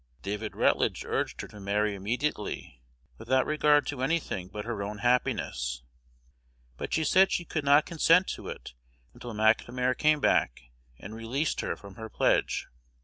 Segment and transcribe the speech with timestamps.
[0.23, 2.81] David Rutledge urged her to marry immediately,
[3.19, 5.83] without regard to any thing but her own happiness;
[6.75, 8.73] but she said she could not consent to it
[9.13, 12.67] until McNamar came back and released her from her pledge.